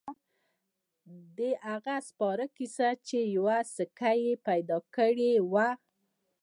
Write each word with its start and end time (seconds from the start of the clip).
د 1.37 1.39
هغه 1.67 1.95
سپاره 2.09 2.45
کیسه 2.57 2.89
چې 3.07 3.19
یوه 3.35 3.57
سکه 3.75 4.11
يې 4.23 4.33
پیدا 4.47 4.77
کړې 4.95 5.31
وه. 5.51 5.69